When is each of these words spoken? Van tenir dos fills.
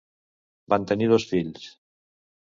Van 0.75 0.87
tenir 0.93 1.11
dos 1.13 1.27
fills. 1.33 1.69